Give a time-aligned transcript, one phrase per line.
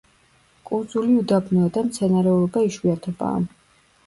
[0.69, 3.45] კუნძული უდაბნოა და მცენარეულობა იშვიათობაა.